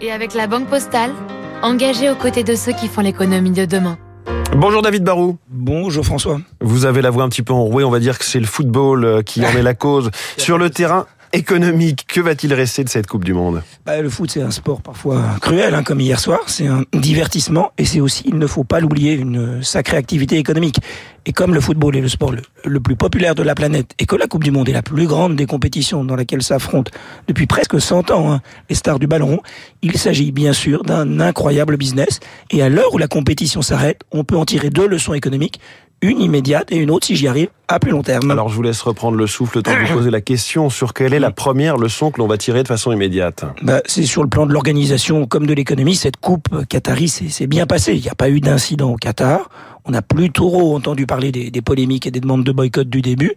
[0.00, 1.10] Et avec la Banque Postale,
[1.62, 3.98] engagée aux côtés de ceux qui font l'économie de demain.
[4.56, 5.38] Bonjour David Barou.
[5.48, 6.40] Bonjour François.
[6.60, 9.04] Vous avez la voix un petit peu enrouée, on va dire que c'est le football
[9.04, 10.10] euh, qui en est la cause.
[10.36, 13.62] Sur le terrain, économique, que va-t-il rester de cette Coupe du Monde?
[13.84, 16.40] Bah, Le foot, c'est un sport parfois cruel, hein, comme hier soir.
[16.46, 20.80] C'est un divertissement et c'est aussi, il ne faut pas l'oublier, une sacrée activité économique.
[21.28, 22.32] Et comme le football est le sport
[22.64, 25.06] le, plus populaire de la planète et que la Coupe du Monde est la plus
[25.06, 26.90] grande des compétitions dans laquelle s'affrontent
[27.28, 28.40] depuis presque 100 ans hein,
[28.70, 29.40] les stars du ballon,
[29.82, 32.20] il s'agit bien sûr d'un incroyable business.
[32.50, 35.60] Et à l'heure où la compétition s'arrête, on peut en tirer deux leçons économiques
[36.00, 38.30] une immédiate et une autre si j'y arrive à plus long terme.
[38.30, 40.94] Alors je vous laisse reprendre le souffle le temps de vous poser la question sur
[40.94, 43.44] quelle est la première leçon que l'on va tirer de façon immédiate.
[43.62, 47.66] Bah, c'est sur le plan de l'organisation comme de l'économie, cette coupe Qatari s'est bien
[47.66, 47.94] passée.
[47.94, 49.50] Il n'y a pas eu d'incident au Qatar.
[49.88, 53.32] On a plus trop entendu parler des, polémiques et des demandes de boycott du début.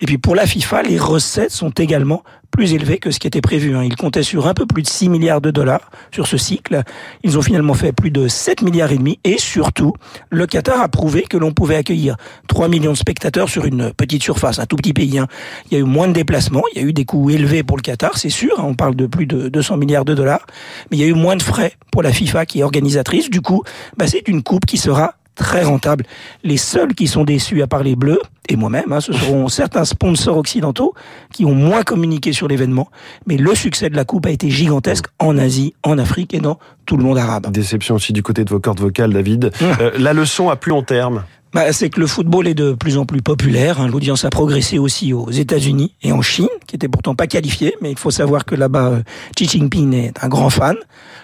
[0.00, 3.42] Et puis pour la FIFA, les recettes sont également plus élevées que ce qui était
[3.42, 3.76] prévu.
[3.76, 3.84] Hein.
[3.84, 6.82] Ils comptaient sur un peu plus de 6 milliards de dollars sur ce cycle.
[7.22, 9.18] Ils ont finalement fait plus de 7 milliards et demi.
[9.24, 9.92] Et surtout,
[10.30, 12.16] le Qatar a prouvé que l'on pouvait accueillir
[12.48, 15.18] 3 millions de spectateurs sur une petite surface, un tout petit pays.
[15.18, 15.28] Hein.
[15.70, 17.76] Il y a eu moins de déplacements, il y a eu des coûts élevés pour
[17.76, 18.58] le Qatar, c'est sûr.
[18.58, 18.64] Hein.
[18.66, 20.46] On parle de plus de 200 milliards de dollars.
[20.90, 23.28] Mais il y a eu moins de frais pour la FIFA qui est organisatrice.
[23.28, 23.62] Du coup,
[23.96, 26.04] bah, c'est une coupe qui sera très rentable.
[26.44, 29.86] Les seuls qui sont déçus, à part les Bleus, et moi-même, hein, ce seront certains
[29.86, 30.94] sponsors occidentaux
[31.32, 32.90] qui ont moins communiqué sur l'événement.
[33.26, 36.58] Mais le succès de la Coupe a été gigantesque en Asie, en Afrique et dans
[36.84, 37.50] tout le monde arabe.
[37.50, 39.50] Déception aussi du côté de vos cordes vocales, David.
[39.62, 42.96] Euh, la leçon à plus long terme bah, c'est que le football est de plus
[42.96, 43.80] en plus populaire.
[43.80, 43.88] Hein.
[43.88, 47.74] L'audience a progressé aussi aux États-Unis et en Chine, qui n'étaient pourtant pas qualifiés.
[47.80, 49.02] Mais il faut savoir que là-bas, euh,
[49.34, 50.76] Xi Jinping est un grand fan.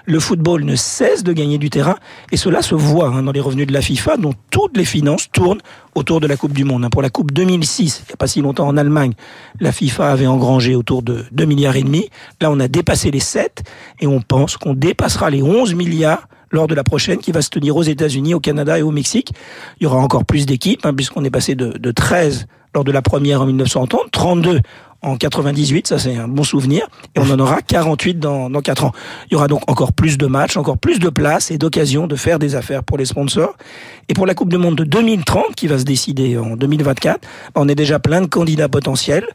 [0.04, 1.97] Le football ne cesse de gagner du terrain
[2.32, 5.30] et cela se voit hein, dans les revenus de la FIFA, dont toutes les finances
[5.32, 5.60] tournent
[5.94, 6.84] autour de la Coupe du Monde.
[6.84, 6.91] Hein.
[6.91, 9.12] Pour la Coupe 2006, il n'y a pas si longtemps en Allemagne,
[9.60, 12.10] la FIFA avait engrangé autour de 2 milliards et demi.
[12.41, 13.62] Là, on a dépassé les 7
[14.00, 17.50] et on pense qu'on dépassera les 11 milliards lors de la prochaine qui va se
[17.50, 19.33] tenir aux États-Unis, au Canada et au Mexique.
[19.80, 22.93] Il y aura encore plus d'équipes, hein, puisqu'on est passé de, de 13 lors de
[22.93, 24.60] la première en 1930, 32
[25.03, 28.84] en 98, ça c'est un bon souvenir, et on en aura 48 dans, dans 4
[28.84, 28.93] ans.
[29.31, 32.16] Il y aura donc encore plus de matchs, encore plus de places et d'occasions de
[32.16, 33.56] faire des affaires pour les sponsors.
[34.09, 37.21] Et pour la Coupe du Monde de 2030, qui va se décider en 2024,
[37.54, 39.26] on est déjà plein de candidats potentiels.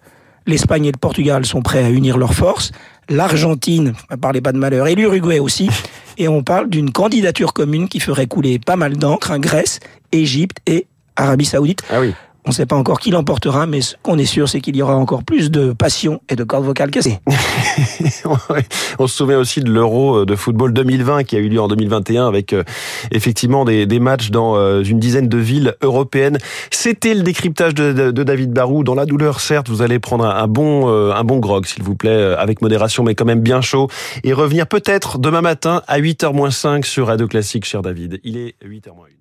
[0.45, 2.71] L'Espagne et le Portugal sont prêts à unir leurs forces.
[3.09, 5.69] L'Argentine, parlez pas de malheur, et l'Uruguay aussi.
[6.17, 9.79] Et on parle d'une candidature commune qui ferait couler pas mal d'encre, en Grèce,
[10.11, 11.83] Égypte et Arabie Saoudite.
[11.89, 12.13] Ah oui.
[12.43, 14.81] On ne sait pas encore qui l'emportera, mais ce qu'on est sûr, c'est qu'il y
[14.81, 17.19] aura encore plus de passion et de cordes vocales cassées.
[18.99, 21.67] On se souvient aussi de l'Euro euh, de football 2020 qui a eu lieu en
[21.67, 22.63] 2021 avec euh,
[23.11, 26.39] effectivement des, matchs dans euh, une dizaine de villes européennes.
[26.71, 28.83] C'était le décryptage de, David Barou.
[28.83, 32.35] Dans la douleur, certes, vous allez prendre un, bon, un bon grog, s'il vous plaît,
[32.37, 33.87] avec modération, mais quand même bien chaud.
[34.23, 38.19] Et revenir peut-être demain matin à 8h moins 5 sur Radio Classique, cher David.
[38.23, 39.20] Il est 8h moins 1.